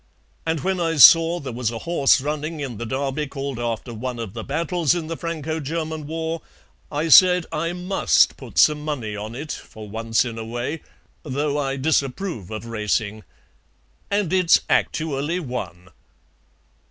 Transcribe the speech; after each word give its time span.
And 0.47 0.61
when 0.61 0.79
I 0.79 0.95
saw 0.95 1.39
there 1.39 1.53
was 1.53 1.69
a 1.69 1.77
horse 1.77 2.19
running 2.21 2.59
in 2.59 2.77
the 2.79 2.87
Derby 2.87 3.27
called 3.27 3.59
after 3.59 3.93
one 3.93 4.17
of 4.17 4.33
the 4.33 4.43
battles 4.43 4.95
in 4.95 5.05
the 5.05 5.15
Franco 5.15 5.59
German 5.59 6.07
war, 6.07 6.41
I 6.91 7.07
said 7.07 7.45
I 7.51 7.73
MUST 7.73 8.35
put 8.35 8.57
some 8.57 8.83
money 8.83 9.15
on 9.15 9.35
it, 9.35 9.51
for 9.51 9.87
once 9.87 10.25
in 10.25 10.39
a 10.39 10.43
way, 10.43 10.81
though 11.21 11.55
I 11.59 11.77
disapprove 11.77 12.49
of 12.49 12.65
racing. 12.65 13.23
And 14.09 14.33
it's 14.33 14.61
actually 14.67 15.39
won." 15.39 15.89